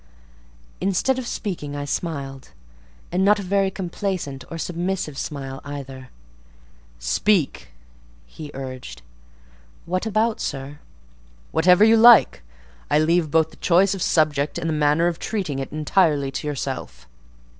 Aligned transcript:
Instead 0.79 1.19
of 1.19 1.27
speaking, 1.27 1.75
I 1.75 1.85
smiled; 1.85 2.53
and 3.11 3.23
not 3.23 3.37
a 3.37 3.43
very 3.43 3.69
complacent 3.69 4.43
or 4.49 4.57
submissive 4.57 5.15
smile 5.15 5.61
either. 5.63 6.09
"Speak," 6.97 7.67
he 8.25 8.49
urged. 8.55 9.03
"What 9.85 10.07
about, 10.07 10.39
sir?" 10.41 10.79
"Whatever 11.51 11.83
you 11.83 11.97
like. 11.97 12.41
I 12.89 12.97
leave 12.97 13.29
both 13.29 13.51
the 13.51 13.57
choice 13.57 13.93
of 13.93 14.01
subject 14.01 14.57
and 14.57 14.67
the 14.67 14.73
manner 14.73 15.05
of 15.05 15.19
treating 15.19 15.59
it 15.59 15.71
entirely 15.71 16.31
to 16.31 16.47
yourself." 16.47 17.07